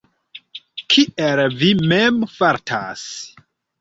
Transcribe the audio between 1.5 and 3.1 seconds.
vi mem fartas?